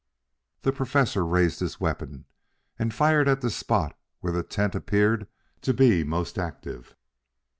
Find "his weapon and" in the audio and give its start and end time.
1.59-2.91